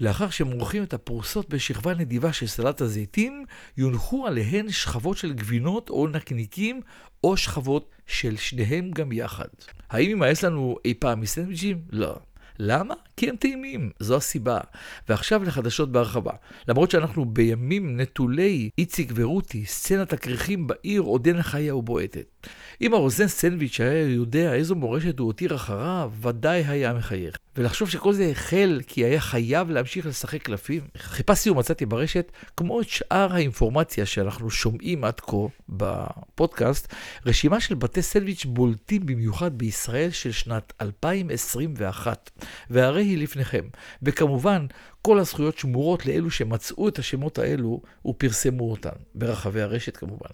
לאחר 0.00 0.30
שמורחים 0.30 0.82
את 0.82 0.94
הפרוסות 0.94 1.48
בשכבה 1.48 1.94
נדיבה 1.94 2.32
של 2.32 2.46
סלט 2.46 2.80
הזיתים, 2.80 3.44
יונחו 3.76 4.26
עליהן 4.26 4.70
שכבות 4.70 5.16
של 5.16 5.32
גבינות 5.32 5.90
או 5.90 6.08
נקניקים, 6.08 6.80
או 7.24 7.36
שכבות 7.36 7.90
של 8.06 8.36
שניהם 8.36 8.90
גם 8.90 9.12
יחד. 9.12 9.48
האם 9.90 10.10
ימאס 10.10 10.42
לנו 10.42 10.76
אי 10.84 10.94
פעם 10.94 11.20
מסנדוויצ'ים? 11.20 11.82
לא. 11.90 12.16
למה? 12.58 12.94
כי 13.16 13.28
הם 13.28 13.36
טעימים, 13.36 13.90
זו 14.00 14.16
הסיבה. 14.16 14.60
ועכשיו 15.08 15.44
לחדשות 15.44 15.92
בהרחבה. 15.92 16.32
למרות 16.68 16.90
שאנחנו 16.90 17.24
בימים 17.24 18.00
נטולי 18.00 18.70
איציק 18.78 19.12
ורותי, 19.14 19.66
סצנת 19.66 20.12
הכריכים 20.12 20.66
בעיר 20.66 21.00
עודנה 21.00 21.42
חיה 21.42 21.76
ובועטת. 21.76 22.39
אם 22.80 22.94
הרוזן 22.94 23.26
סנדוויץ' 23.26 23.80
היה 23.80 24.14
יודע 24.14 24.54
איזו 24.54 24.74
מורשת 24.74 25.18
הוא 25.18 25.26
הותיר 25.26 25.54
אחריו, 25.54 26.12
ודאי 26.20 26.64
היה 26.66 26.92
מחייך. 26.92 27.36
ולחשוב 27.56 27.90
שכל 27.90 28.12
זה 28.12 28.30
החל 28.30 28.80
כי 28.86 29.04
היה 29.04 29.20
חייב 29.20 29.70
להמשיך 29.70 30.06
לשחק 30.06 30.42
קלפים. 30.42 30.80
חיפשתי 30.96 31.50
ומצאתי 31.50 31.86
ברשת, 31.86 32.32
כמו 32.56 32.80
את 32.80 32.88
שאר 32.88 33.34
האינפורמציה 33.34 34.06
שאנחנו 34.06 34.50
שומעים 34.50 35.04
עד 35.04 35.20
כה 35.20 35.36
בפודקאסט, 35.68 36.94
רשימה 37.26 37.60
של 37.60 37.74
בתי 37.74 38.02
סנדוויץ' 38.02 38.44
בולטים 38.44 39.06
במיוחד 39.06 39.58
בישראל 39.58 40.10
של 40.10 40.32
שנת 40.32 40.72
2021, 40.80 42.30
והרי 42.70 43.02
היא 43.02 43.18
לפניכם. 43.18 43.64
וכמובן, 44.02 44.66
כל 45.02 45.18
הזכויות 45.18 45.58
שמורות 45.58 46.06
לאלו 46.06 46.30
שמצאו 46.30 46.88
את 46.88 46.98
השמות 46.98 47.38
האלו 47.38 47.82
ופרסמו 48.06 48.70
אותן, 48.70 48.90
ברחבי 49.14 49.60
הרשת 49.60 49.96
כמובן. 49.96 50.30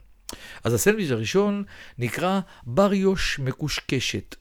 אז 0.65 0.75
הסנדוויץ' 0.75 1.11
הראשון 1.11 1.65
נקרא 1.99 2.41
בריוש 2.67 3.39
מקושקשת. 3.39 4.37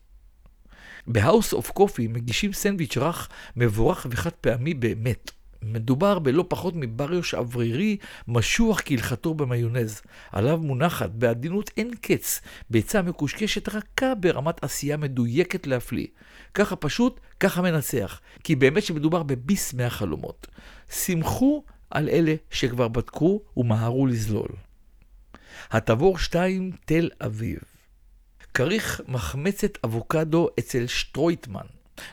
ב 1.07 1.15
House 1.15 1.53
of 1.53 1.71
Coffee 1.71 2.07
מגישים 2.07 2.53
סנדוויץ' 2.53 2.97
רך, 2.97 3.29
מבורך 3.55 4.07
וחד 4.09 4.31
פעמי 4.31 4.73
באמת. 4.73 5.31
מדובר 5.61 6.19
בלא 6.19 6.45
פחות 6.47 6.73
מבריוש 6.77 7.33
אוורירי 7.33 7.97
משוח 8.27 8.81
כהלכתו 8.85 9.33
במיונז. 9.33 10.01
עליו 10.31 10.57
מונחת 10.57 11.09
בעדינות 11.09 11.71
אין 11.77 11.91
קץ 12.01 12.41
ביצה 12.69 13.01
מקושקשת 13.01 13.69
רכה 13.69 14.15
ברמת 14.15 14.63
עשייה 14.63 14.97
מדויקת 14.97 15.67
להפליא. 15.67 16.07
ככה 16.53 16.75
פשוט, 16.75 17.19
ככה 17.39 17.61
מנצח. 17.61 18.21
כי 18.43 18.55
באמת 18.55 18.83
שמדובר 18.83 19.23
בביס 19.23 19.73
מהחלומות. 19.73 20.47
שמחו 20.91 21.63
על 21.89 22.09
אלה 22.09 22.35
שכבר 22.51 22.87
בדקו 22.87 23.41
ומהרו 23.57 24.07
לזלול. 24.07 24.49
התבור 25.71 26.19
2, 26.19 26.71
תל 26.85 27.09
אביב. 27.25 27.59
כריך 28.53 29.01
מחמצת 29.07 29.77
אבוקדו 29.85 30.49
אצל 30.59 30.87
שטרויטמן. 30.87 31.65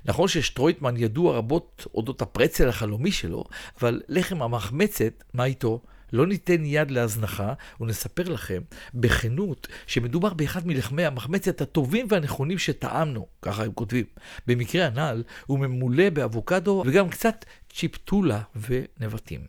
נכון 0.04 0.28
ששטרויטמן 0.28 0.96
ידוע 0.96 1.37
רבות 1.37 1.87
אודות 1.94 2.22
הפרצל 2.22 2.68
החלומי 2.68 3.12
שלו, 3.12 3.44
אבל 3.80 4.02
לחם 4.08 4.42
המחמצת, 4.42 5.25
מה 5.34 5.44
איתו? 5.44 5.80
לא 6.12 6.26
ניתן 6.26 6.64
יד 6.64 6.90
להזנחה, 6.90 7.52
ונספר 7.80 8.22
לכם 8.22 8.62
בכנות 8.94 9.68
שמדובר 9.87 10.34
באחד 10.34 10.66
מלחמי 10.66 11.04
המחמצת 11.04 11.61
הטובים 11.61 12.06
והנכונים 12.08 12.58
שטעמנו, 12.58 13.26
ככה 13.42 13.64
הם 13.64 13.72
כותבים. 13.72 14.04
במקרה 14.46 14.87
הנ"ל 14.87 15.22
הוא 15.46 15.58
ממולא 15.58 16.11
באבוקדו 16.11 16.82
וגם 16.87 17.08
קצת 17.08 17.44
צ'יפטולה 17.72 18.40
ונבטים. 18.56 19.40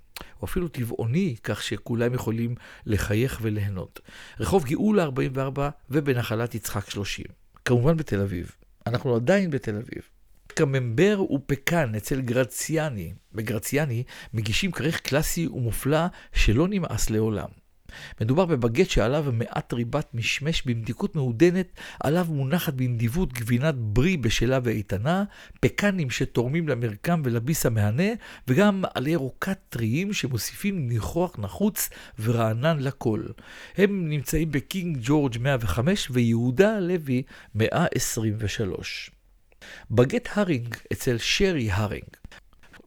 או 0.43 0.47
אפילו 0.47 0.67
טבעוני, 0.67 1.35
כך 1.43 1.63
שכולם 1.63 2.13
יכולים 2.13 2.55
לחייך 2.85 3.39
וליהנות. 3.41 4.00
רחוב 4.39 4.65
גאולה 4.65 5.03
44 5.03 5.69
ובנחלת 5.89 6.55
יצחק 6.55 6.89
30. 6.89 7.25
כמובן 7.65 7.97
בתל 7.97 8.21
אביב. 8.21 8.51
אנחנו 8.88 9.15
עדיין 9.15 9.50
בתל 9.50 9.75
אביב. 9.75 10.01
קממבר 10.47 11.21
ופקן 11.31 11.95
אצל 11.95 12.21
גרציאני. 12.21 13.13
בגרציאני 13.33 14.03
מגישים 14.33 14.71
כריך 14.71 15.00
קלאסי 15.00 15.47
ומופלא 15.47 16.05
שלא 16.33 16.67
נמאס 16.67 17.09
לעולם. 17.09 17.50
מדובר 18.21 18.45
בבגט 18.45 18.89
שעליו 18.89 19.25
מעט 19.33 19.73
ריבת 19.73 20.07
משמש 20.13 20.62
במדיקות 20.65 21.15
מעודנת, 21.15 21.67
עליו 22.00 22.25
מונחת 22.29 22.73
בנדיבות 22.73 23.33
גבינת 23.33 23.75
ברי 23.75 24.17
בשלה 24.17 24.59
ואיתנה, 24.63 25.23
פקנים 25.62 26.09
שתורמים 26.09 26.69
למרקם 26.69 27.21
ולביס 27.25 27.65
המהנה, 27.65 28.09
וגם 28.47 28.83
עלי 28.93 29.15
רוקת 29.15 29.57
טריים 29.69 30.13
שמוסיפים 30.13 30.88
ניחוח 30.88 31.39
נחוץ 31.39 31.89
ורענן 32.19 32.79
לכל. 32.79 33.23
הם 33.77 34.09
נמצאים 34.09 34.51
בקינג 34.51 34.97
ג'ורג' 35.01 35.38
105 35.39 36.07
ויהודה 36.12 36.75
הלוי 36.77 37.23
123. 37.55 39.12
בגט 39.91 40.29
הרינג 40.35 40.75
אצל 40.93 41.17
שרי 41.17 41.71
הרינג. 41.71 42.23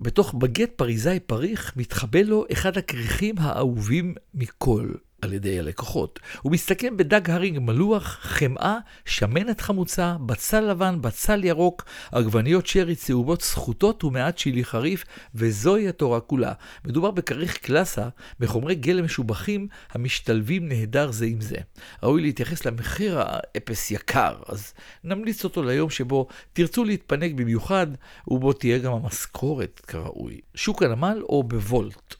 בתוך 0.00 0.35
בגט 0.35 0.71
פריזאי 0.76 1.21
פריך 1.21 1.73
מתחבא 1.76 2.21
לו 2.21 2.45
אחד 2.53 2.79
הכריכים 2.79 3.35
האהובים 3.38 4.15
מכל. 4.35 4.91
על 5.23 5.32
ידי 5.32 5.58
הלקוחות. 5.58 6.20
הוא 6.42 6.52
מסתכם 6.52 6.96
בדג 6.96 7.30
הרינג 7.30 7.58
מלוח, 7.58 8.18
חמאה, 8.20 8.78
שמנת 9.04 9.61
חמוצה, 9.61 10.16
בצל 10.26 10.61
לבן, 10.61 11.02
בצל 11.02 11.44
ירוק, 11.44 11.85
עגבניות 12.12 12.66
שרי 12.66 12.94
צהובות 12.94 13.42
סחוטות 13.42 14.04
ומעט 14.04 14.38
שילי 14.38 14.64
חריף, 14.64 15.04
וזוהי 15.35 15.88
התורה 15.88 16.20
כולה. 16.20 16.52
מדובר 16.85 17.11
בכריך 17.11 17.56
קלאסה, 17.56 18.08
בחומרי 18.40 18.75
גלם 18.75 19.04
משובחים 19.04 19.68
המשתלבים 19.92 20.68
נהדר 20.68 21.11
זה 21.11 21.26
עם 21.26 21.40
זה. 21.40 21.56
ראוי 22.02 22.23
להתייחס 22.23 22.64
למחיר 22.64 23.18
האפס 23.20 23.90
יקר, 23.90 24.35
אז 24.49 24.73
נמליץ 25.04 25.44
אותו 25.44 25.62
ליום 25.62 25.90
שבו 25.90 26.26
תרצו 26.52 26.85
להתפנק 26.85 27.32
במיוחד, 27.32 27.87
ובו 28.28 28.52
תהיה 28.52 28.78
גם 28.78 28.92
המשכורת 28.92 29.80
כראוי. 29.86 30.41
שוק 30.54 30.82
הנמל 30.82 31.23
או 31.28 31.43
בוולט. 31.43 32.14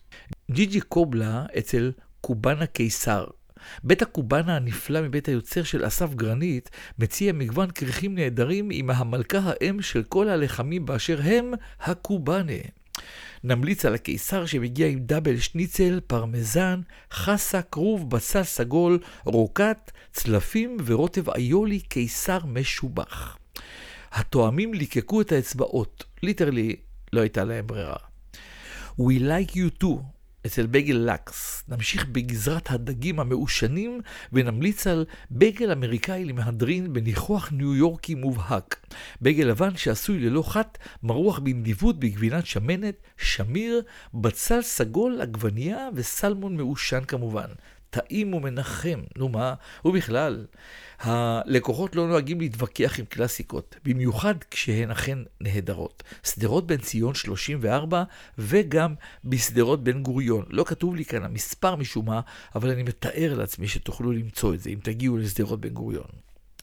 ג'יג'י 0.51 0.81
קובלה 0.81 1.47
אצל 1.59 1.93
קובאנה 2.27 2.67
קיסר. 2.67 3.25
בית 3.85 4.03
הקובאנה 4.03 4.57
הנפלא 4.57 5.03
מבית 5.03 5.29
היוצר 5.29 5.63
של 5.63 5.87
אסף 5.87 6.15
גרנית 6.15 6.71
מציע 6.99 7.33
מגוון 7.33 7.71
כריכים 7.71 8.15
נהדרים 8.15 8.69
עם 8.73 8.91
המלכה 8.91 9.39
האם 9.45 9.83
של 9.83 10.03
כל 10.03 10.29
הלחמים 10.29 10.87
באשר 10.87 11.21
הם 11.23 11.53
הקובאנה. 11.81 12.53
נמליץ 13.45 13.85
על 13.85 13.95
הקיסר 13.95 14.47
שמגיע 14.47 14.87
עם 14.87 14.99
double 14.99 15.39
שניצל, 15.39 16.01
פרמזן, 16.07 16.81
חסה, 17.13 17.63
כרוב, 17.63 18.11
בצל 18.11 18.43
סגול, 18.43 18.99
רוקט, 19.25 19.91
צלפים 20.13 20.77
ורוטב 20.87 21.31
איולי 21.31 21.81
קיסר 21.81 22.39
משובח. 22.47 23.37
הטועמים 24.13 24.75
ליקקו 24.75 25.21
את 25.21 25.33
האצבעות, 25.33 26.05
literally 26.23 26.77
לא 27.13 27.21
הייתה 27.21 27.45
להם 27.45 27.67
ברירה. 27.67 27.97
We 29.01 29.21
like 29.21 29.53
you 29.53 29.83
too, 29.83 30.16
אצל 30.47 30.67
בייגל 30.67 30.95
לקס. 30.97 31.65
נמשיך 31.69 32.07
בגזרת 32.07 32.71
הדגים 32.71 33.21
המעושנים 33.21 34.01
ונמליץ 34.33 34.87
על 34.87 35.05
בייגל 35.31 35.73
אמריקאי 35.73 36.25
למהדרין 36.25 36.93
בניחוח 36.93 37.53
ניו 37.53 37.75
יורקי 37.75 38.15
מובהק. 38.15 38.87
בייגל 39.21 39.45
לבן 39.45 39.77
שעשוי 39.77 40.19
ללא 40.19 40.43
חת, 40.43 40.79
מרוח 41.03 41.39
בנדיבות 41.39 41.99
בגבינת 41.99 42.47
שמנת, 42.47 42.95
שמיר, 43.17 43.83
בצל 44.15 44.63
סגול, 44.63 45.21
עגבנייה 45.21 45.89
וסלמון 45.95 46.57
מעושן 46.57 47.05
כמובן. 47.05 47.49
טעים 47.91 48.35
ומנחם, 48.35 49.01
נו 49.17 49.29
מה, 49.29 49.55
ובכלל, 49.85 50.47
הלקוחות 51.01 51.97
לא 51.97 52.09
נוהגים 52.09 52.41
להתווכח 52.41 52.99
עם 52.99 53.05
קלאסיקות, 53.05 53.77
במיוחד 53.85 54.35
כשהן 54.51 54.91
אכן 54.91 55.19
נהדרות. 55.41 56.03
שדרות 56.25 56.67
בן 56.67 56.77
ציון 56.77 57.15
34 57.15 58.05
וגם 58.39 58.95
בשדרות 59.25 59.85
בן 59.85 60.03
גוריון. 60.03 60.45
לא 60.49 60.65
כתוב 60.65 60.97
לי 60.97 61.05
כאן 61.05 61.25
המספר 61.25 61.77
משום 61.77 62.07
מה, 62.07 62.21
אבל 62.55 62.71
אני 62.71 62.83
מתאר 62.83 63.35
לעצמי 63.39 63.69
שתוכלו 63.69 64.13
למצוא 64.13 64.55
את 64.55 64.61
זה 64.61 64.71
אם 64.71 64.79
תגיעו 64.83 65.17
לשדרות 65.17 65.61
בן 65.61 65.69
גוריון. 65.69 66.07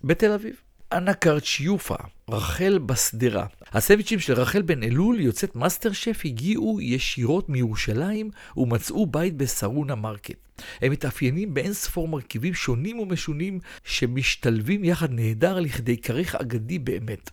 בתל 0.03 0.31
אביב. 0.31 0.55
אנה 0.97 1.13
קרצ'יופה, 1.13 1.95
רחל 2.29 2.79
בשדרה. 2.85 3.45
הסנדוויצ'ים 3.71 4.19
של 4.19 4.33
רחל 4.33 4.61
בן 4.61 4.83
אלול, 4.83 5.19
יוצאת 5.19 5.55
מאסטר 5.55 5.91
שף, 5.91 6.21
הגיעו 6.25 6.81
ישירות 6.81 7.49
מירושלים 7.49 8.29
ומצאו 8.57 9.05
בית 9.05 9.37
בשרונה 9.37 9.95
מרקט. 9.95 10.37
הם 10.81 10.91
מתאפיינים 10.91 11.53
באין 11.53 11.73
ספור 11.73 12.07
מרכיבים 12.07 12.53
שונים 12.53 12.99
ומשונים 12.99 13.59
שמשתלבים 13.83 14.83
יחד 14.83 15.11
נהדר 15.11 15.59
לכדי 15.59 15.97
כריך 15.97 16.35
אגדי 16.35 16.79
באמת. 16.79 17.29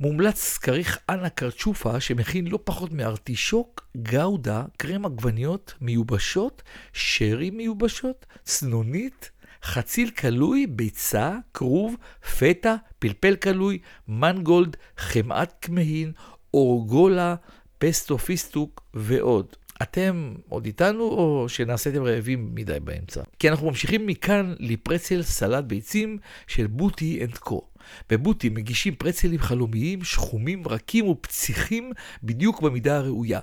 מומלץ 0.00 0.58
כריך 0.58 0.98
אנה 1.10 1.28
קרצ'ופה 1.28 2.00
שמכין 2.00 2.46
לא 2.46 2.58
פחות 2.64 2.92
מארטישוק, 2.92 3.88
גאודה, 3.96 4.64
קרם 4.76 5.06
עגבניות 5.06 5.74
מיובשות, 5.80 6.62
שרי 6.92 7.50
מיובשות, 7.50 8.26
צנונית, 8.44 9.30
חציל 9.66 10.10
קלוי, 10.10 10.66
ביצה, 10.66 11.36
כרוב, 11.54 11.96
פטה, 12.38 12.76
פלפל 12.98 13.36
קלוי, 13.36 13.78
מנגולד, 14.08 14.76
חמאת 14.98 15.52
כמהין, 15.62 16.12
אורגולה, 16.54 17.34
פסטו 17.78 18.18
פיסטוק 18.18 18.82
ועוד. 18.94 19.46
אתם 19.82 20.34
עוד 20.48 20.66
איתנו 20.66 21.02
או 21.02 21.48
שנעשיתם 21.48 22.02
רעבים 22.02 22.54
מדי 22.54 22.80
באמצע? 22.80 23.22
כי 23.38 23.48
אנחנו 23.48 23.66
ממשיכים 23.66 24.06
מכאן 24.06 24.54
לפרצל 24.58 25.22
סלט 25.22 25.64
ביצים 25.64 26.18
של 26.46 26.66
בוטי 26.66 27.24
אנד 27.24 27.38
קו. 27.38 27.62
בבוטי 28.10 28.48
מגישים 28.48 28.94
פרצלים 28.94 29.40
חלומיים, 29.40 30.04
שחומים, 30.04 30.68
רכים 30.68 31.08
ופציחים 31.08 31.92
בדיוק 32.22 32.62
במידה 32.62 32.96
הראויה. 32.96 33.40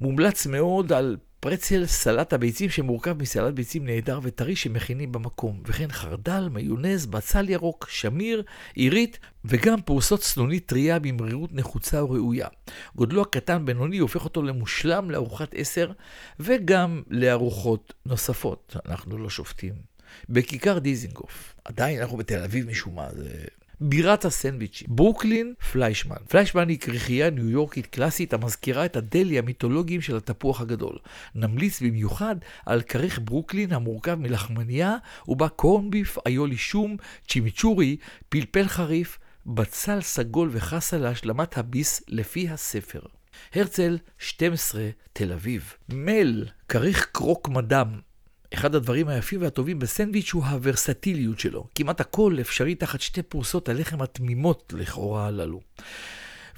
מומלץ 0.00 0.46
מאוד 0.46 0.92
על 0.92 1.16
פרצל 1.40 1.86
סלט 1.86 2.32
הביצים 2.32 2.70
שמורכב 2.70 3.22
מסלט 3.22 3.54
ביצים 3.54 3.86
נהדר 3.86 4.20
וטרי 4.22 4.56
שמכינים 4.56 5.12
במקום, 5.12 5.62
וכן 5.66 5.92
חרדל, 5.92 6.48
מיונז, 6.52 7.06
בצל 7.06 7.50
ירוק, 7.50 7.86
שמיר, 7.90 8.42
עירית 8.74 9.18
וגם 9.44 9.82
פרוסות 9.82 10.22
צנונית 10.22 10.66
טריה 10.66 10.98
במרירות 10.98 11.52
נחוצה 11.52 12.04
וראויה. 12.04 12.48
גודלו 12.96 13.22
הקטן 13.22 13.64
בינוני 13.64 13.98
הופך 13.98 14.24
אותו 14.24 14.42
למושלם 14.42 15.10
לארוחת 15.10 15.54
עשר 15.54 15.92
וגם 16.40 17.02
לארוחות 17.10 17.94
נוספות. 18.06 18.76
אנחנו 18.86 19.18
לא 19.18 19.30
שופטים. 19.30 19.74
בכיכר 20.28 20.78
דיזינגוף. 20.78 21.54
עדיין 21.64 22.00
אנחנו 22.00 22.16
בתל 22.16 22.42
אביב 22.44 22.66
משום 22.70 22.94
מה, 22.94 23.08
זה 23.12 23.30
בירת 23.80 24.24
הסנדוויצ'ים, 24.24 24.88
ברוקלין 24.90 25.54
פליישמן. 25.72 26.16
פליישמן 26.28 26.68
היא 26.68 26.78
כריכייה 26.78 27.30
ניו 27.30 27.50
יורקית 27.50 27.86
קלאסית 27.86 28.32
המזכירה 28.32 28.84
את 28.84 28.96
הדלי 28.96 29.38
המיתולוגיים 29.38 30.00
של 30.00 30.16
התפוח 30.16 30.60
הגדול. 30.60 30.98
נמליץ 31.34 31.82
במיוחד 31.82 32.36
על 32.66 32.82
כריך 32.82 33.20
ברוקלין 33.24 33.72
המורכב 33.72 34.14
מלחמניה 34.14 34.96
ובה 35.28 35.48
קורנביף, 35.48 36.18
איולי 36.26 36.56
שום, 36.56 36.96
צ'ימיצ'ורי, 37.28 37.96
פלפל 38.28 38.68
חריף, 38.68 39.18
בצל 39.46 40.00
סגול 40.00 40.48
וחסה 40.52 40.98
להשלמת 40.98 41.58
הביס 41.58 42.02
לפי 42.08 42.48
הספר. 42.48 43.00
הרצל, 43.54 43.98
12, 44.18 44.88
תל 45.12 45.32
אביב. 45.32 45.74
מל, 45.88 46.44
כריך 46.68 47.06
קרוק 47.12 47.48
מאדאם, 47.48 48.00
אחד 48.54 48.74
הדברים 48.74 49.08
היפים 49.08 49.42
והטובים 49.42 49.78
בסנדוויץ' 49.78 50.32
הוא 50.32 50.44
הוורסטיליות 50.44 51.40
שלו. 51.40 51.66
כמעט 51.74 52.00
הכל 52.00 52.36
אפשרי 52.40 52.74
תחת 52.74 53.00
שתי 53.00 53.22
פרוסות 53.22 53.68
הלחם 53.68 54.02
התמימות 54.02 54.72
לכאורה 54.76 55.26
הללו. 55.26 55.60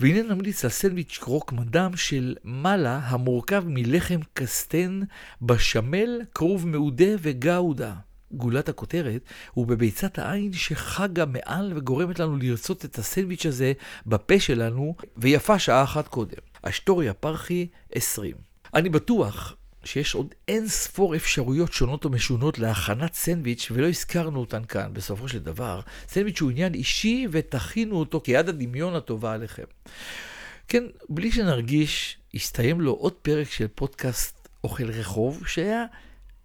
והנה 0.01 0.35
נמליץ 0.35 0.65
על 0.65 0.71
סנדוויץ' 0.71 1.19
קרוק 1.21 1.53
מדם 1.53 1.91
של 1.97 2.37
מעלה 2.45 3.01
המורכב 3.05 3.65
מלחם 3.67 4.21
קסטן, 4.33 5.01
בשמל, 5.43 6.21
כרוב 6.35 6.67
מעודה 6.67 7.11
וגאודה. 7.19 7.95
גולת 8.33 8.69
הכותרת 8.69 9.23
הוא 9.53 9.67
בביצת 9.67 10.19
העין 10.19 10.53
שחגה 10.53 11.25
מעל 11.27 11.73
וגורמת 11.77 12.19
לנו 12.19 12.37
לרצות 12.37 12.85
את 12.85 12.99
הסנדוויץ' 12.99 13.47
הזה 13.47 13.73
בפה 14.07 14.41
שלנו, 14.41 14.95
ויפה 15.17 15.59
שעה 15.59 15.83
אחת 15.83 16.09
קודם. 16.09 16.39
אשטוריה 16.63 17.15
פרחי 17.15 17.67
20. 17.93 18.37
אני 18.75 18.89
בטוח 18.89 19.57
שיש 19.85 20.15
עוד 20.15 20.35
אין 20.49 20.69
ספור 20.69 21.17
אפשרויות 21.17 21.73
שונות 21.73 22.07
ומשונות 22.07 22.59
להכנת 22.59 23.15
סנדוויץ' 23.15 23.69
ולא 23.73 23.89
הזכרנו 23.89 24.41
אותן 24.41 24.65
כאן. 24.65 24.91
בסופו 24.93 25.29
של 25.29 25.39
דבר, 25.39 25.81
סנדוויץ' 26.09 26.41
הוא 26.41 26.51
עניין 26.51 26.75
אישי 26.75 27.27
ותכינו 27.31 27.97
אותו 27.97 28.21
כיד 28.25 28.49
הדמיון 28.49 28.95
הטובה 28.95 29.33
עליכם. 29.33 29.65
כן, 30.69 30.85
בלי 31.09 31.33
שנרגיש, 31.33 32.19
הסתיים 32.35 32.81
לו 32.81 32.93
עוד 32.93 33.13
פרק 33.13 33.51
של 33.51 33.67
פודקאסט 33.75 34.49
אוכל 34.65 34.91
רחוב, 34.91 35.43
שהיה 35.47 35.85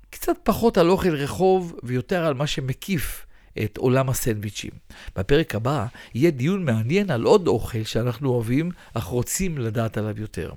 קצת 0.10 0.38
פחות 0.44 0.78
על 0.78 0.90
אוכל 0.90 1.16
רחוב 1.16 1.76
ויותר 1.84 2.26
על 2.26 2.34
מה 2.34 2.48
שמקיף 2.48 3.26
את 3.64 3.78
עולם 3.78 4.10
הסנדוויצ'ים. 4.10 4.72
בפרק 5.16 5.56
הבא 5.56 5.86
יהיה 6.14 6.32
דיון 6.32 6.66
מעניין 6.66 7.12
על 7.12 7.24
עוד 7.24 7.48
אוכל 7.48 7.84
שאנחנו 7.84 8.30
אוהבים, 8.30 8.72
אך 8.94 9.04
רוצים 9.04 9.58
לדעת 9.58 9.98
עליו 9.98 10.20
יותר. 10.20 10.52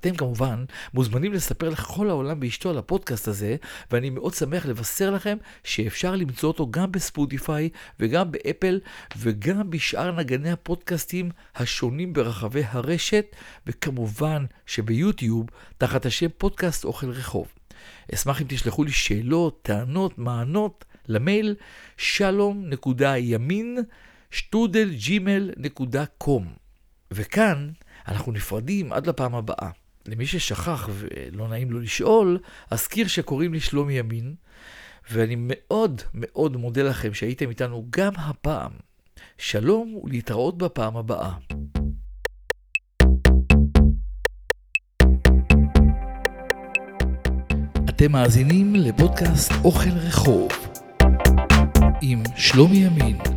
אתם 0.00 0.16
כמובן 0.16 0.64
מוזמנים 0.94 1.32
לספר 1.32 1.68
לכל 1.68 2.10
העולם 2.10 2.40
באשתו 2.40 2.70
על 2.70 2.78
הפודקאסט 2.78 3.28
הזה, 3.28 3.56
ואני 3.90 4.10
מאוד 4.10 4.34
שמח 4.34 4.66
לבשר 4.66 5.10
לכם 5.10 5.36
שאפשר 5.64 6.16
למצוא 6.16 6.48
אותו 6.48 6.70
גם 6.70 6.92
בספוטיפיי 6.92 7.68
וגם 8.00 8.32
באפל 8.32 8.80
וגם 9.16 9.70
בשאר 9.70 10.12
נגני 10.12 10.50
הפודקאסטים 10.50 11.30
השונים 11.56 12.12
ברחבי 12.12 12.62
הרשת, 12.64 13.36
וכמובן 13.66 14.44
שביוטיוב 14.66 15.46
תחת 15.78 16.06
השם 16.06 16.28
פודקאסט 16.38 16.84
אוכל 16.84 17.10
רחוב. 17.10 17.46
אשמח 18.14 18.42
אם 18.42 18.46
תשלחו 18.48 18.84
לי 18.84 18.92
שאלות, 18.92 19.62
טענות, 19.62 20.18
מענות 20.18 20.84
למייל 21.08 21.54
שלום.ימין 21.96 23.78
שטודל 24.30 24.94
ג'ימל.קום. 24.94 26.46
וכאן 27.10 27.70
אנחנו 28.08 28.32
נפרדים 28.32 28.92
עד 28.92 29.06
לפעם 29.06 29.34
הבאה. 29.34 29.70
למי 30.08 30.26
ששכח 30.26 30.88
ולא 30.92 31.48
נעים 31.48 31.70
לו 31.70 31.80
לשאול, 31.80 32.38
אזכיר 32.70 33.06
שקוראים 33.06 33.52
לי 33.52 33.60
שלומי 33.60 33.98
ימין, 33.98 34.34
ואני 35.10 35.34
מאוד 35.38 36.02
מאוד 36.14 36.56
מודה 36.56 36.82
לכם 36.82 37.14
שהייתם 37.14 37.48
איתנו 37.50 37.86
גם 37.90 38.12
הפעם. 38.16 38.70
שלום 39.38 40.00
ולהתראות 40.04 40.58
בפעם 40.58 40.96
הבאה. 40.96 41.32
אתם 47.88 48.12
מאזינים 48.12 48.74
לפודקאסט 48.74 49.52
אוכל 49.64 49.90
רחוב 49.90 50.48
עם 52.02 52.22
שלומי 52.36 52.76
ימין. 52.76 53.35